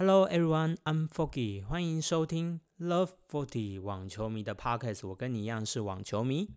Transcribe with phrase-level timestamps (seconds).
[0.00, 5.08] Hello everyone, I'm Foggy，欢迎收听 Love Forty 网球迷的 Podcast。
[5.08, 6.48] 我跟你一样是网球迷。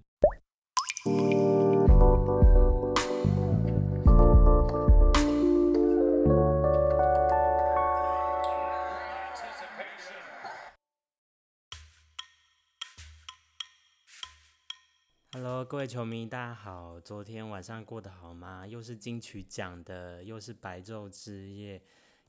[15.32, 17.00] Hello，各位球迷，大家好。
[17.00, 18.68] 昨天晚上过得好吗？
[18.68, 21.82] 又是金曲奖的，又是白昼之夜，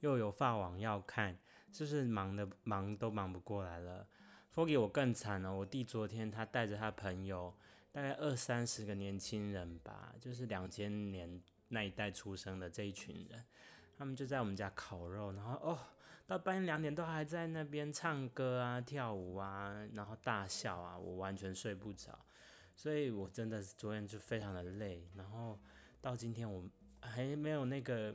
[0.03, 1.39] 又有发网要看，
[1.73, 4.07] 就是忙的忙都忙不过来了。
[4.53, 7.55] Foggy 我更惨了，我弟昨天他带着他朋友，
[7.93, 13.45] 大概二三十个年轻人吧，就是两千年那一代出生的这一群人，
[13.97, 15.79] 他们就在我们家烤肉，然后哦，
[16.27, 22.19] 到半夜两点都还在那边唱歌啊、跳舞啊，然后大笑啊，我完全睡不着。
[22.75, 25.59] 所以我真的是昨天就非常的累，然后
[26.01, 26.65] 到今天我
[27.01, 28.15] 还没有那个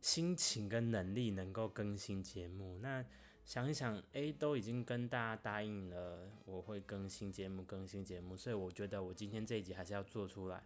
[0.00, 2.78] 心情跟能力能够更新节目。
[2.80, 3.04] 那
[3.44, 10.62] 想一想，诶，都已经跟大家答应了，我会更新节目，更新节目，所以我觉得我今天这一集还是要做出来。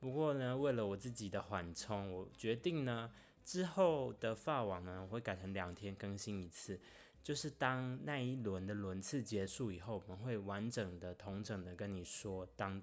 [0.00, 3.10] 不过呢，为了我自己的缓冲，我决定呢
[3.44, 6.80] 之后的发网呢，我会改成两天更新一次。
[7.22, 12.82] 就是当那一轮的轮次结束以后，我们会完整的、同整的跟你说当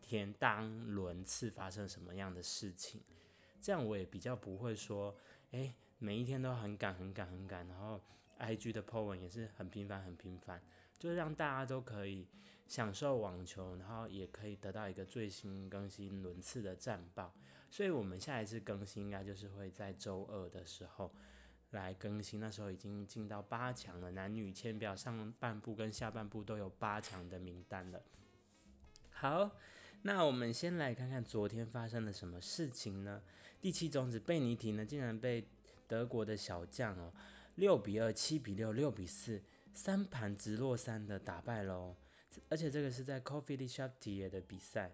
[0.00, 3.02] 天当轮次发生什么样的事情，
[3.60, 5.14] 这样我也比较不会说，
[5.52, 7.98] 诶，每一天都很赶、很赶、很赶，然后
[8.38, 10.60] IG 的 po 文也是很频繁、很频繁，
[10.98, 12.26] 就是让大家都可以
[12.66, 17.32] 享受网球，然后也可以得到一个最新更新轮次的战报。
[17.70, 21.10] 所以我们下一次更新应该就是会在周二的时候。
[21.72, 28.02] 来更新，那时候已经进到八强了，男女签表上半部跟下半部都有八强的名单了。
[29.08, 29.50] 好，
[30.02, 33.22] 那我们先来看看昨天发生了什么事情呢？
[33.60, 35.46] 第七种子贝尼提呢，竟然被
[35.86, 37.12] 德国的小将哦，
[37.54, 39.42] 六比二、七比六、六比四，
[39.72, 41.96] 三盘直落三的打败喽。
[42.48, 44.92] 而且这个是在 Coffee d s h o p t i 的比赛。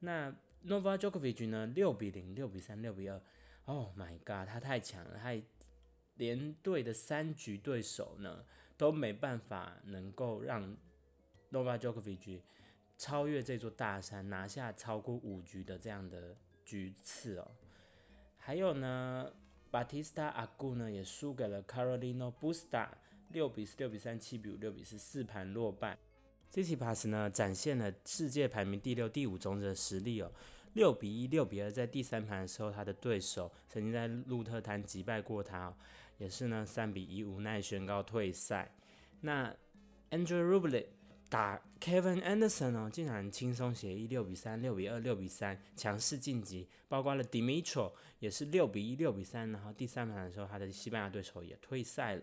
[0.00, 0.30] 那
[0.66, 3.20] Nova Djokovic 呢，六比零、六比三、六比二
[3.64, 5.40] ，Oh my god，他太强了，他。
[6.18, 8.44] 连队的三局对手呢
[8.76, 10.76] 都没办法能够让 n
[11.52, 12.40] o v a Djokovic
[12.98, 17.50] 超越这座大山，拿下超过五局的这样的局次哦。
[18.36, 19.32] 还有呢
[19.70, 22.88] ，Batista Agu 呢也输给了 Carolina Busta，
[23.30, 25.96] 六比四、六比三、七比五、六比四，四盘落败。
[26.50, 30.32] g i t i Pass 呢展现了世界排名第六、第五种子的实力哦。
[30.72, 35.76] 六比一、六比二，在第三盘的时候，他的对手曾经在鹿特丹击败过他哦，
[36.18, 38.74] 也是呢三比一无奈宣告退赛。
[39.20, 39.54] 那
[40.10, 40.86] Andrew Rublev
[41.28, 52.22] 打 Kevin Anderson 哦，竟然轻松协议六比三、六比二、六比三强势晋级，包括了 Dimitro 也是六比一、六比三，然后第三盘的时候，他的西班牙对手也退赛了。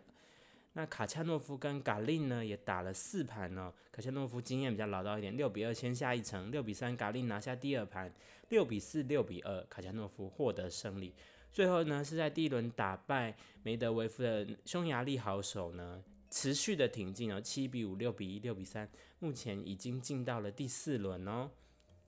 [0.74, 8.12] 那卡恰诺夫跟嘎令呢也打了四盘呢，卡恰诺夫经验比较老道一点，六比二先下一城，六比三嘎令拿下第二盘，
[8.50, 11.14] 六比四六比二卡恰诺夫获得胜利。
[11.54, 13.34] 最后呢是在第一轮打败
[13.64, 16.04] 梅德维夫的匈牙利好手呢，
[16.36, 21.50] 持续的挺进哦，七比五六比一六比三，目前已经进到了第四轮哦。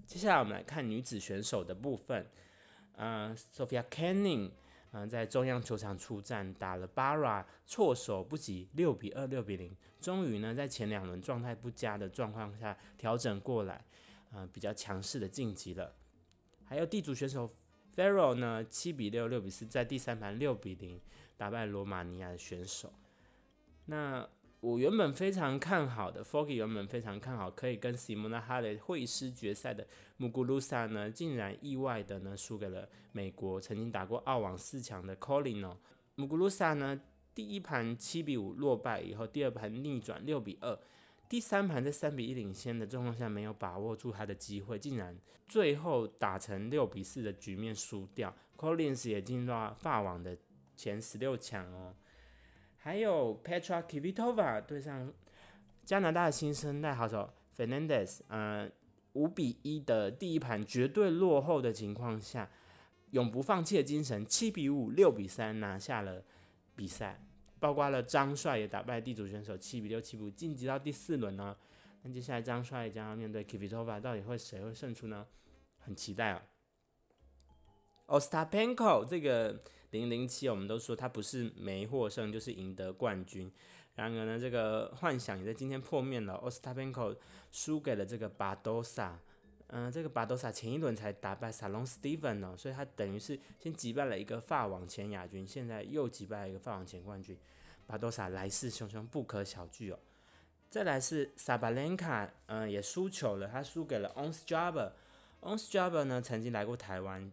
[0.05, 2.29] 接下来我们来看女子选手的部分，
[2.97, 4.51] 呃，Sophia Canning。
[4.91, 9.73] 嗯，在中央球场出战，打了 Bara，措手不及，六比二，六比零。
[9.99, 13.85] 终于呢，在前两轮状态不佳的状况下调整过来，
[14.33, 15.95] 啊，比较强势的晋级了。
[16.65, 17.49] 还有地主选手
[17.95, 20.99] Ferro 呢，七比六，六比四，在第三盘六比零
[21.37, 22.93] 打败罗马尼亚的选手。
[23.87, 24.25] 那
[24.59, 29.85] 我原本非常看好的，Foggy 原本非常看好可以跟 Simona Halep 会师决赛的
[30.19, 35.77] Muguruza 呢，竟然意外的呢输给了美国曾经打过澳网四强的 Colin 哦。
[36.15, 36.99] 穆古鲁萨呢
[37.35, 40.77] 第一盘七比五落败以后，第二盘逆转六比二，
[41.29, 45.15] 第三盘在三比一领先的状况下没有把握住他的机会，竟然
[45.47, 50.35] 最后打成六比四的局面输掉，Collins 也进入到法网的
[50.75, 51.95] 前十六强哦。
[52.87, 55.11] 还有 Petra Kvitova 对上
[55.83, 58.71] 加拿大的新生代好手 Fernandez，呃，
[59.11, 62.49] 五比一的第一盘绝对落后的情况下，
[63.11, 66.23] 永不放弃的精神，七比五、六比三拿下了
[66.77, 67.21] 比赛，
[67.59, 71.57] 包括了张帅也打败地主选手七比六、七比五晋级到第四轮呢。
[72.03, 75.27] 那接下来张帅将要面对 Kvitova，到底会谁会胜出呢？
[75.79, 76.41] 很期待啊。
[78.05, 79.59] Ostapenko 这个
[79.91, 83.51] 零零七，我们都说他不是没获胜，就是赢得冠军。
[83.95, 86.33] 然而呢，这个幻想也在今天破灭了。
[86.35, 87.17] Ostapenko
[87.51, 89.19] 输给了这个巴多萨，
[89.67, 97.37] 嗯，这个巴多萨前一轮才打败萨隆斯蒂芬哦，所以他等于是先击败了一个法网前亚军，现在又击败了一个法网前冠军，
[97.85, 99.99] 巴多萨来势汹汹，不可小觑哦。
[100.69, 104.91] 再来是萨巴连卡，嗯，也输球了，他输给了 Onsjaber。
[105.39, 107.31] Ons Jabber 呢，曾经来过台湾，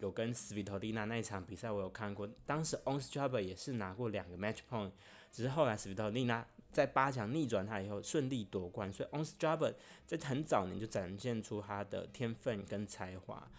[0.00, 4.92] 有跟斯维托蒂娜那一场比赛我有看过，当时 Ons Jabber 也是拿过两个 Match Point，
[5.30, 6.46] 只是后来斯维托蒂娜。
[6.72, 9.74] 在八强逆转他以后，顺利夺冠，所以 Ons Jabber
[10.06, 13.50] 在很早年就展现出他的天分跟才华。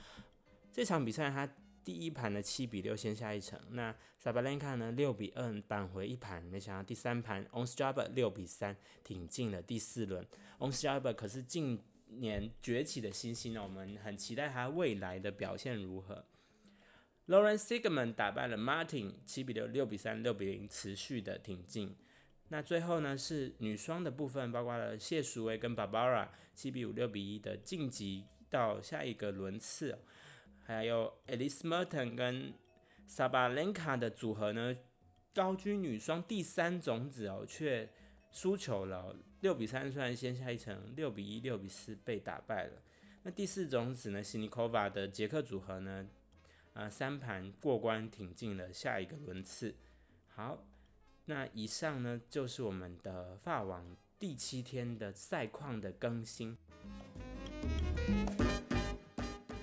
[0.72, 1.46] 这场比赛他
[1.84, 10.26] 第一盘的七比六先下一城，那 Sabalenka 呢六比二扳回一盘，没想到第三盘 Ons Jabber 六比三挺进了第四轮。
[10.60, 11.84] Ons Jabber 可是进
[12.20, 16.26] 年崛起的新星呢，我们很期待他未来的表现如何。
[17.28, 21.96] Lauren Sigmund 打败了 Martin 七比六、六比三、六比零，持续的挺进。
[22.50, 29.98] 那最后呢是女双的部分，包括了谢淑薇跟 Barbara 七比五、六比一的晋级到下一个轮次，
[30.66, 32.54] 还有 Alice Merton 跟
[33.08, 34.76] Sabalenka 的组合呢，
[35.34, 37.90] 高居女双第三种子哦，却
[38.32, 42.82] 输球了，六比三虽然先下一城，六比一、六比四被打败了。
[43.24, 46.08] 那第四种子呢，辛尼科娃的捷克组合呢，
[46.74, 49.76] 呃，三盘过关挺进了下一个轮次。
[50.28, 50.66] 好。
[51.26, 56.58] 那以上呢，就是我们的法网第七天的赛况的更新。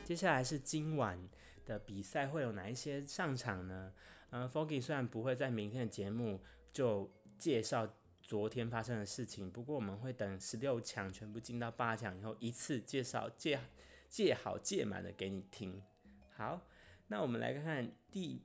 [0.05, 1.29] 接下来是今晚
[1.67, 3.93] 的比赛会有哪一些上场呢？
[4.31, 6.41] 呃，Foggy 虽然不会在明天的节目
[6.73, 7.93] 就介绍
[8.29, 13.59] 昨天发生的事情，不过我们会等十六强全部进到八强以后，一次介绍借
[14.11, 15.83] 借好借满的给你听。
[16.37, 16.61] 好，
[17.07, 18.43] 那我们来看看第。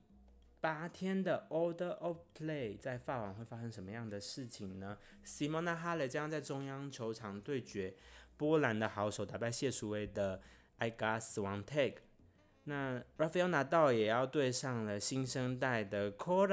[0.62, 7.94] 八天的 Order of Play 在法网会发生什么样的事情呢？Simona h a l e 将在中央球场对决
[8.38, 10.42] 波兰的好手，打败谢淑薇的
[10.78, 11.96] I Got Swiatek。
[12.64, 16.48] 那 Rafael Nadal 也要对上了新生代的 k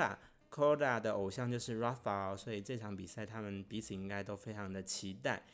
[0.50, 5.44] k o r a 的偶像就是 Rafael，所以这场比赛他们彼此应该都非常的期待。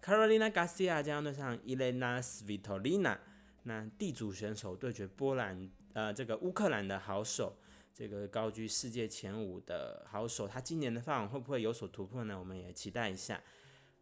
[0.00, 3.18] Carolina Garcia 将要对上 Elena Svitolina。
[3.64, 7.56] 那地主选手对决波兰，呃，这个乌克兰的好手。
[7.94, 12.38] 这个高居世界前五的好手，他今年的法网会不会有所突破呢？
[12.38, 13.40] 我们也期待一下。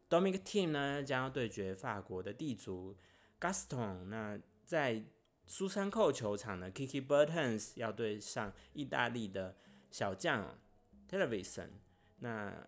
[0.08, 2.96] Dominic Team 呢将要对决法国的地主
[3.38, 4.04] Gaston。
[4.04, 5.04] 那在
[5.46, 9.56] 苏珊蔻球场呢，Kiki Bertens 要对上意大利的
[9.92, 10.58] 小将
[11.08, 11.68] Television。
[12.18, 12.66] 那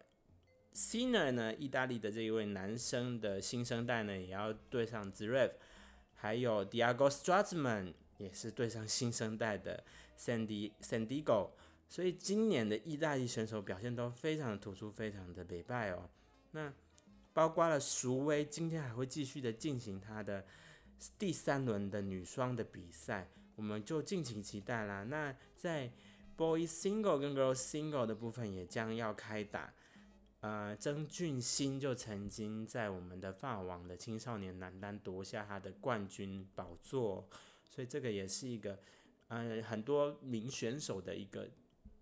[0.73, 5.55] Sinner 呢，意大利的这一位男生的新生代呢，也要对上 Zverev。
[6.13, 9.83] 还有 Diego Strazman 也是对上新生代的。
[10.17, 11.51] Sandy Sandigo，
[11.89, 16.09] 所以今年的意大利选手表现都非常的突出，非常的美败哦。
[16.53, 16.73] 那
[17.33, 20.47] 包括了淑薇，今天还会继续的进行她的
[21.19, 25.03] 第三轮的女双的比赛，我们就敬请期待啦。
[25.03, 25.91] 那在
[26.37, 29.73] Boys Single 跟 Girls Single 的部分也将要开打。
[30.41, 37.29] 呃，曾俊欣就曾经在我们的法网的青少年男单夺下他的冠军宝座，
[37.69, 38.79] 所以这个也是一个。
[39.29, 41.49] 呃，很多名选手的一个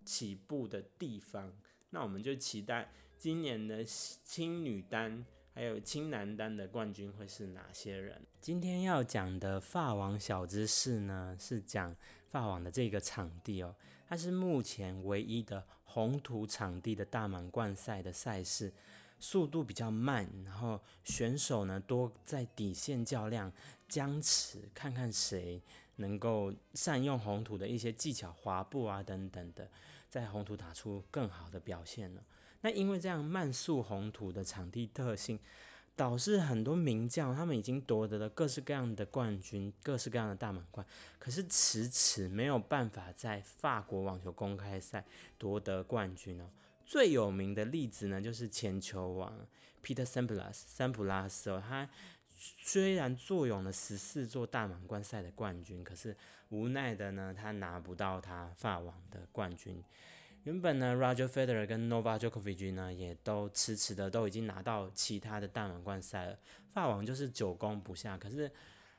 [0.03, 1.53] 起步的地方，
[1.91, 8.21] 那我们就期待今年的青女单还有青男单的冠军会是哪些人。
[8.41, 11.95] 今天要讲的法网小知识呢，是讲
[12.33, 13.75] 法网的这个场地哦，
[14.09, 18.73] 它是目前唯一的红土场地的大满贯赛的赛事，
[19.19, 23.51] 速度比较慢，然后选手呢多在底线较量，
[23.87, 25.61] 僵持，看看谁。
[25.97, 29.69] 能够善用红土的一些技巧，滑步啊等等的，
[30.09, 32.23] 在红土打出更好的表现了。
[32.61, 35.37] 那因为这样慢速红土的场地特性，
[35.95, 40.85] 导致很多名将他们已经夺得了各式各样的冠军，各式各样的大满贯，
[41.19, 45.05] 可是迟迟没有办法在法国网球公开赛
[45.37, 46.49] 夺得冠军哦。
[46.85, 49.47] 最有名的例子呢，就是前球王
[49.83, 51.89] Peter Sampras 三普拉斯哦，他。
[52.59, 56.13] 虽然坐拥了十四座大满贯赛的冠军，可是
[56.49, 59.81] 无奈的呢，他拿不到他法网的冠军。
[60.43, 68.17] 原本呢，Roger Federer 跟 Novak Djokovic 呢，也都迟迟的都已经拿到其他的大满贯赛了，法网就是久攻不下。
[68.17, 68.51] 可是，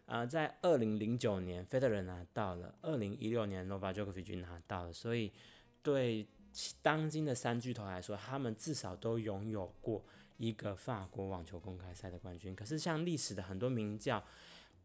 [0.07, 5.33] 呃，在二零零九年，Federer 拿到了，二零一六年 Novak Djokovic 拿到了，所以
[5.83, 6.27] 对
[6.81, 10.05] 当今的三巨头来说，他们至少都拥有过。
[10.37, 14.21] 一个法国网球公开赛的冠军，可是像历史的很多名将，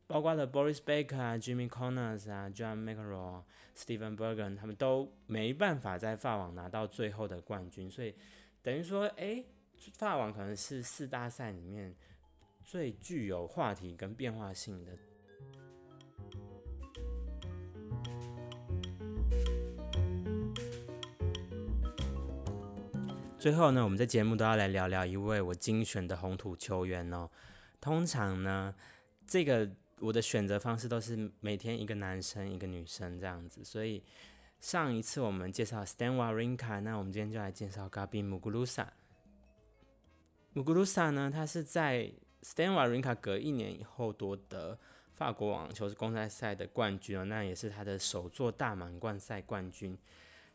[0.10, 3.44] 包括了 Boris Becker 啊、Jimmy Connors 啊、John McEnroe、
[3.78, 8.16] Stephen Bergen，他们都没办法在法网拿到最后的冠军，所以
[8.64, 9.46] 等于说，诶，
[9.94, 11.96] 法网可能是四大赛里面
[12.66, 14.98] 最具有话题跟变化性的。
[23.38, 27.30] 最后呢，我们在节目都要来聊聊一位我精选的红土球员哦。
[27.80, 28.74] 通常呢，
[29.28, 29.70] 这个
[30.02, 33.64] 我的选择方式都是每天一个男生一个女生这样子。
[33.64, 34.04] 所以
[34.60, 38.88] 上一次我们介绍 Stan Warinka，那我们今天就来介绍 Gabby Muguruza。
[40.54, 44.80] Muguruza 呢，他是在 Stan Wawrinka 隔一年以后夺得
[45.14, 49.98] 法国网球公开赛的冠军哦，那也是他的首座大满贯赛冠军。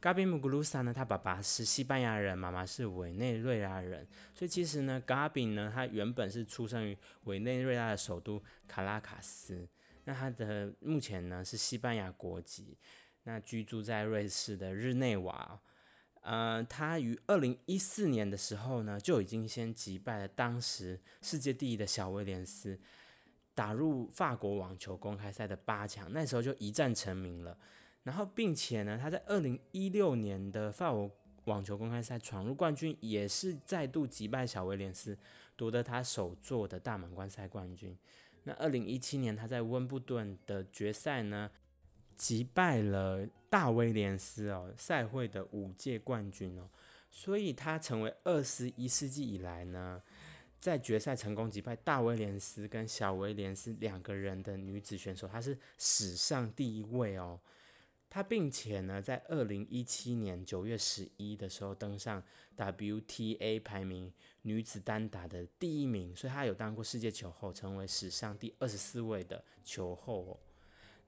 [0.05, 9.67] 嘎比姆古鲁萨呢，他爸爸是西班牙人，妈妈是委内瑞拉人，所以其实呢，嘎比呢，他原本是出生于委内瑞拉的首都卡拉卡斯，
[10.05, 12.77] 那他的目前呢是西班牙国籍，
[13.23, 15.59] 那居住在瑞士的日内瓦，
[16.21, 22.79] 呃，他于二零一四年的时候呢，就已经先击败了当时世界第一的小威廉斯，
[23.55, 27.57] 打入法国网球公开赛的八强，那时候就一战成名了。
[28.05, 31.11] 然后，并且呢，他在二零一六年的法国
[31.45, 35.19] 网球公开赛闯入冠军，也是再度击败小威廉斯，
[35.57, 37.97] 夺得他首座的大满贯赛冠军。
[38.45, 41.51] 那二零一七年他在温布顿的决赛呢，
[42.15, 46.69] 击败了大威廉斯哦，赛会的五届冠军哦，
[47.11, 50.03] 所以他成为二十一世纪以来呢，
[50.59, 57.41] 在决赛成功击败大威廉斯跟小威廉斯两个人的女子选手，她是史上第一位哦。
[58.15, 62.23] 他并且呢，在二零一七年九月十一的时候登上
[62.57, 70.39] WTA 排名女子单打的第一名，所以他有当过世界球后，成为史上第二十四位的球后哦。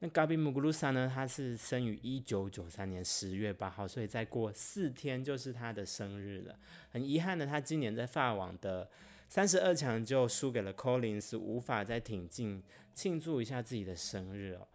[0.01, 6.59] 那 Gabi Muguruza 呢，他是生于一九九三年十月八号，所以再过四天就是他的生日了。
[6.91, 8.91] 很遗憾的，他今年在法网的
[9.29, 12.61] 三十二强就输给了 Collins，无法再挺进
[12.93, 14.67] 庆祝一下自己的生日哦。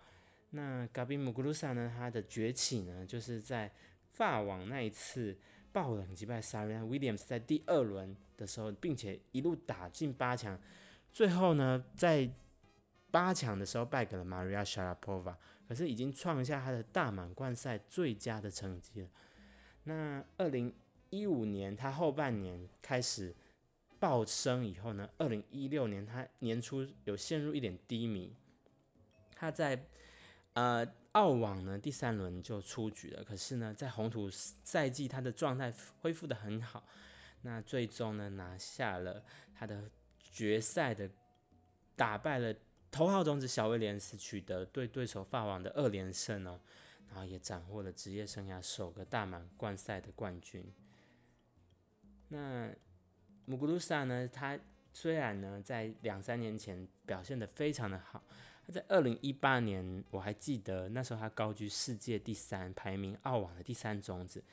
[0.53, 1.89] 那 Gabi Muguruza 呢？
[1.95, 3.71] 他的崛起呢，就是在
[4.11, 5.37] 法网那一次
[5.71, 10.59] 爆冷击败 Serena Williams，在第二轮的时候，并且一路打进八强，
[11.13, 12.29] 最后呢，在
[13.09, 15.35] 八强的时候败给了 Maria Sharapova，
[15.69, 19.09] 可是已经创下他的大满贯赛最佳的成绩了。
[19.85, 20.73] 那二零
[21.11, 23.33] 一五年他后半年开始
[23.99, 28.35] 爆升以后呢，二零一六年他年初有陷入一点低迷，
[29.33, 29.85] 他在。
[30.53, 36.83] 呃，澳网呢第三轮就出局了，可是呢，在红土赛季他的状态恢复的很好，
[37.43, 39.23] 那最终呢拿下了
[39.55, 39.89] 他的
[40.19, 41.09] 决赛的，
[41.95, 42.53] 打败了
[42.91, 46.59] 头号种子小威廉斯，取得对对手法网的二连胜哦，
[47.07, 50.65] 然后也斩获了职业生涯首个大满贯赛的冠军。
[52.27, 52.69] 那
[53.45, 54.59] 姆古鲁萨呢，他
[54.91, 58.21] 虽然呢在两三年前表现的非常的好。
[58.71, 64.43] 在二零一八年，我还记得那时候他高居世界第三，排名澳网的第三种子。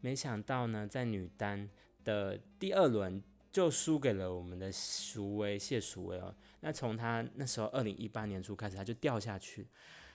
[0.00, 1.68] 没想到呢，在女单
[2.02, 6.34] 的第二轮就输给了我们的淑薇谢淑薇哦。
[6.60, 9.68] 那从他那时候二零一八年初开始，他就掉下去，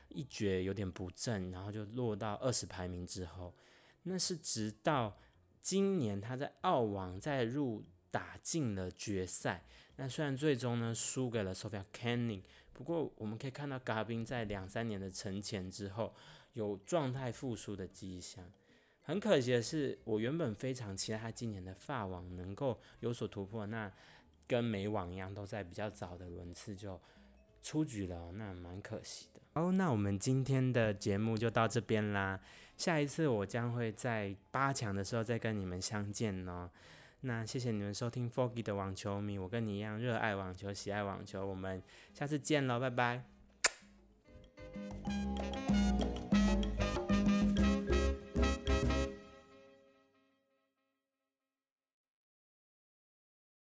[0.10, 3.54] 一蹶有点不振，然后就落到二十排名之后。
[4.04, 5.18] 那是直到
[5.60, 9.64] 今年他在澳网再入打进了决赛。
[9.98, 12.42] 那虽然最终呢输给了 Sophia Kenin。
[12.82, 16.16] 不过我们可以看到，嘎宾在两三年的沉潜之后，
[16.54, 18.44] 有状态复苏的迹象。
[19.04, 23.92] 很可惜的是，我原本非常期待他今年的发网能够有所突破，那
[24.48, 27.00] 跟美网一样，都在比较早的轮次就
[27.62, 29.42] 出局了，那蛮可惜的。
[29.54, 32.40] 哦，那我们今天的节目就到这边啦，
[32.78, 36.68] 下一次我将会在八强的时候再跟你们相见哦。
[37.22, 41.82] 那谢谢你们收听 Foggy 的网球迷，我跟你一样热爱网球，喜爱网球，我们
[42.14, 43.41] 下次见喽，拜拜。